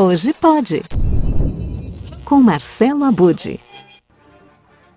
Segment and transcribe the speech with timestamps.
[0.00, 0.82] Hoje pode.
[2.24, 3.60] Com Marcelo Abude.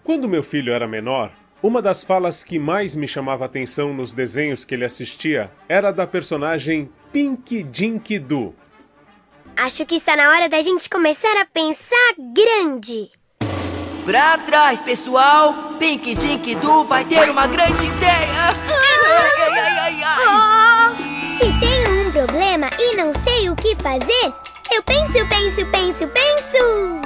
[0.04, 1.32] Quando meu filho era menor,
[1.62, 6.06] uma das falas que mais me chamava atenção nos desenhos que ele assistia era da
[6.06, 8.54] personagem Pink Dink Doo.
[9.56, 13.10] Acho que está na hora da gente começar a pensar grande.
[14.06, 15.74] Pra trás, pessoal!
[15.80, 18.50] Pink Dink Doo vai ter uma grande ideia!
[18.70, 24.34] Ai, ai, ai, ai, Oh, se tenho um problema e não sei o que fazer,
[24.74, 27.02] eu penso, penso, penso, penso.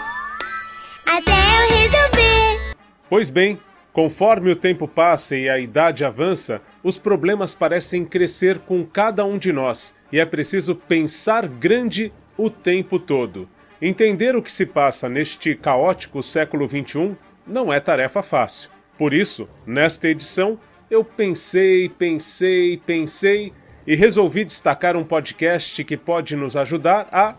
[1.05, 2.75] Até eu resolver.
[3.09, 3.59] Pois bem,
[3.91, 9.37] conforme o tempo passa e a idade avança, os problemas parecem crescer com cada um
[9.37, 13.49] de nós e é preciso pensar grande o tempo todo.
[13.81, 17.15] Entender o que se passa neste caótico século XXI
[17.47, 18.69] não é tarefa fácil.
[18.97, 20.59] Por isso, nesta edição,
[20.89, 23.53] eu pensei, pensei, pensei
[23.87, 27.35] e resolvi destacar um podcast que pode nos ajudar a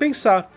[0.00, 0.50] pensar.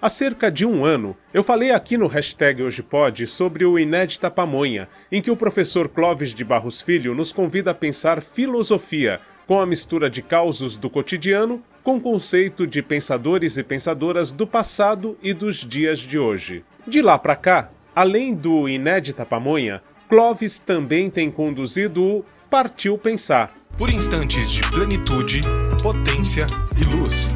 [0.00, 2.82] Há cerca de um ano, eu falei aqui no hashtag Hoje
[3.26, 7.74] sobre o Inédita Pamonha, em que o professor Clóvis de Barros Filho nos convida a
[7.74, 14.32] pensar filosofia, com a mistura de causos do cotidiano com conceito de pensadores e pensadoras
[14.32, 16.64] do passado e dos dias de hoje.
[16.86, 23.54] De lá para cá, além do Inédita Pamonha, Clóvis também tem conduzido o Partiu Pensar.
[23.76, 25.42] Por instantes de plenitude,
[25.82, 26.46] potência
[26.80, 27.35] e luz.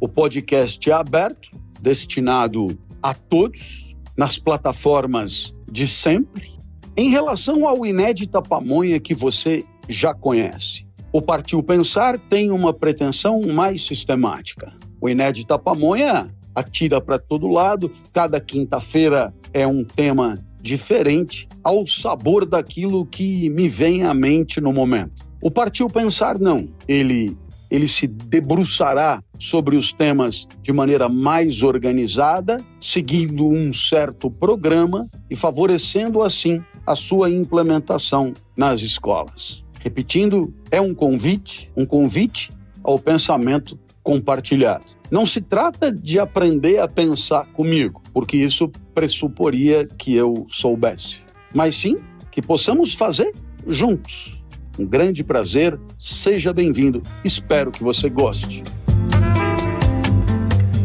[0.00, 2.66] O podcast é aberto, destinado
[3.02, 6.50] a todos, nas plataformas de sempre.
[6.96, 13.42] Em relação ao Inédita Pamonha que você já conhece, o Partiu Pensar tem uma pretensão
[13.52, 14.72] mais sistemática.
[14.98, 22.46] O Inédita Pamonha atira para todo lado, cada quinta-feira é um tema diferente, ao sabor
[22.46, 25.28] daquilo que me vem à mente no momento.
[25.42, 27.36] O Partiu Pensar não, ele
[27.70, 35.36] ele se debruçará sobre os temas de maneira mais organizada, seguindo um certo programa e
[35.36, 39.64] favorecendo assim a sua implementação nas escolas.
[39.80, 42.50] Repetindo, é um convite, um convite
[42.82, 44.84] ao pensamento compartilhado.
[45.10, 51.20] Não se trata de aprender a pensar comigo, porque isso pressuporia que eu soubesse,
[51.54, 51.96] mas sim
[52.30, 53.32] que possamos fazer
[53.66, 54.39] juntos.
[54.78, 57.02] Um grande prazer, seja bem-vindo.
[57.24, 58.62] Espero que você goste.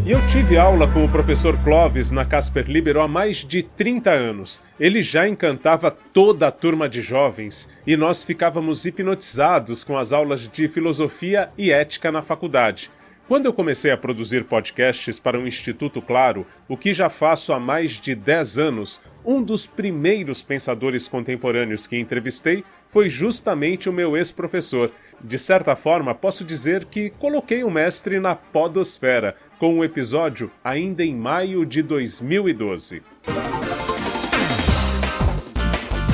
[0.06, 4.12] E eu tive aula com o professor Clóvis na Casper Libero há mais de 30
[4.12, 4.62] anos.
[4.80, 10.48] Ele já encantava toda a turma de jovens e nós ficávamos hipnotizados com as aulas
[10.48, 12.92] de filosofia e ética na faculdade.
[13.28, 17.60] Quando eu comecei a produzir podcasts para o Instituto Claro, o que já faço há
[17.60, 24.16] mais de 10 anos, um dos primeiros pensadores contemporâneos que entrevistei foi justamente o meu
[24.16, 24.92] ex-professor.
[25.22, 31.04] De certa forma, posso dizer que coloquei o mestre na podosfera, com um episódio ainda
[31.04, 33.02] em maio de 2012.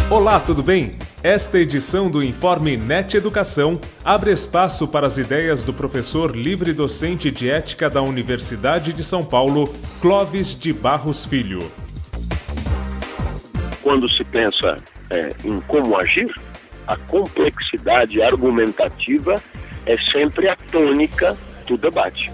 [0.10, 0.98] Olá, tudo bem?
[1.24, 7.30] Esta edição do Informe NET Educação abre espaço para as ideias do professor livre docente
[7.30, 11.72] de ética da Universidade de São Paulo, Clóvis de Barros Filho.
[13.82, 14.78] Quando se pensa
[15.10, 16.34] é, em como agir,
[16.88, 19.42] a complexidade argumentativa
[19.86, 22.32] é sempre a tônica do debate.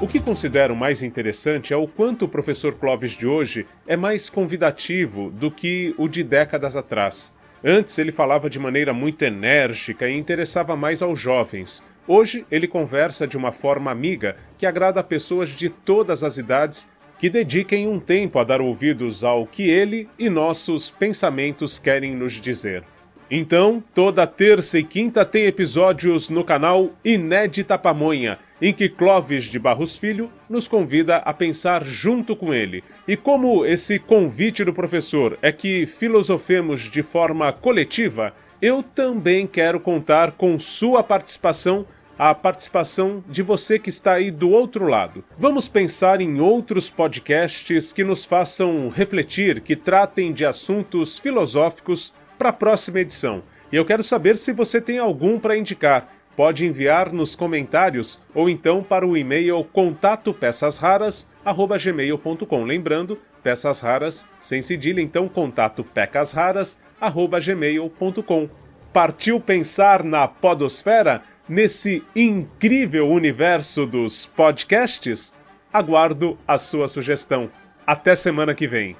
[0.00, 4.28] O que considero mais interessante é o quanto o professor Clóvis de hoje é mais
[4.28, 7.34] convidativo do que o de décadas atrás.
[7.62, 11.82] Antes ele falava de maneira muito enérgica e interessava mais aos jovens.
[12.06, 16.86] Hoje ele conversa de uma forma amiga que agrada a pessoas de todas as idades
[17.18, 22.32] que dediquem um tempo a dar ouvidos ao que ele e nossos pensamentos querem nos
[22.34, 22.84] dizer.
[23.30, 29.58] Então, toda terça e quinta tem episódios no canal Inédita Pamonha, em que Clóvis de
[29.58, 32.84] Barros Filho nos convida a pensar junto com ele.
[33.08, 39.80] E como esse convite do professor é que filosofemos de forma coletiva, eu também quero
[39.80, 41.86] contar com sua participação
[42.18, 45.24] a participação de você que está aí do outro lado.
[45.38, 52.50] Vamos pensar em outros podcasts que nos façam refletir, que tratem de assuntos filosóficos para
[52.50, 53.42] a próxima edição.
[53.72, 56.12] E eu quero saber se você tem algum para indicar.
[56.36, 62.64] Pode enviar nos comentários ou então para o e-mail contatopeçasraras@gmail.com.
[62.64, 68.48] Lembrando, peças raras sem cedilha, então contato pecasraras@gmail.com.
[68.92, 75.34] Partiu pensar na podosfera nesse incrível universo dos podcasts?
[75.72, 77.50] Aguardo a sua sugestão.
[77.86, 78.96] Até semana que vem.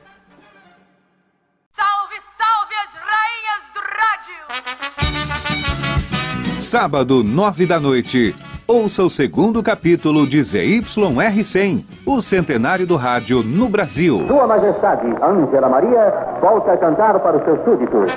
[6.61, 8.35] Sábado, nove da noite.
[8.67, 14.27] Ouça o segundo capítulo de ZYR100, o centenário do rádio no Brasil.
[14.27, 18.11] Sua Majestade, Ângela Maria, volta a cantar para os seus súditos.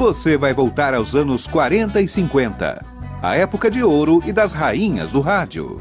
[0.00, 2.80] Você vai voltar aos anos 40 e 50,
[3.20, 5.78] a época de ouro e das rainhas do rádio.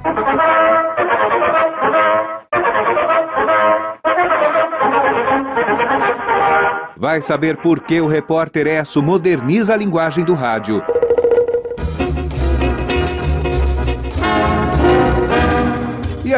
[6.98, 10.84] Vai saber por que o repórter Esso moderniza a linguagem do rádio.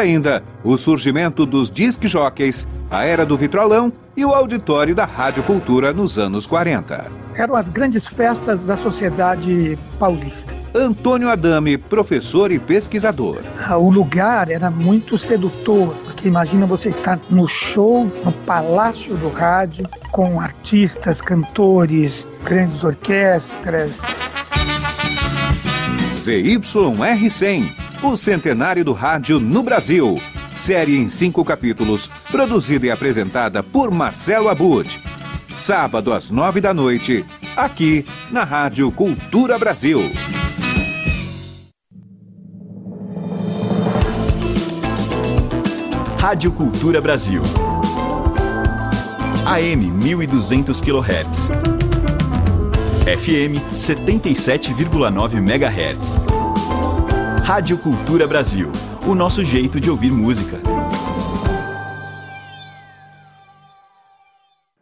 [0.01, 5.43] Ainda, o surgimento dos disc jockeys, a era do vitrolão e o auditório da Rádio
[5.43, 7.09] Cultura nos anos 40.
[7.35, 10.53] Eram as grandes festas da sociedade paulista.
[10.75, 13.39] Antônio Adame, professor e pesquisador.
[13.65, 19.29] Ah, o lugar era muito sedutor, porque imagina você estar no show, no Palácio do
[19.29, 24.01] Rádio, com artistas, cantores, grandes orquestras.
[26.17, 30.19] ZYR100, o centenário do rádio no Brasil.
[30.55, 34.99] Série em cinco capítulos, produzida e apresentada por Marcelo Abud.
[35.53, 37.25] Sábado às nove da noite,
[37.55, 39.99] aqui na Rádio Cultura Brasil.
[46.17, 47.41] Rádio Cultura Brasil.
[49.45, 51.49] AM 1200 kHz.
[53.05, 56.30] FM 77,9 MHz.
[57.51, 58.71] Rádio Cultura Brasil.
[59.05, 60.57] O nosso jeito de ouvir música.